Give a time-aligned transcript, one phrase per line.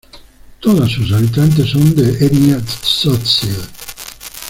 [0.59, 3.55] Todos sus habitantes son de etnia tzotzil.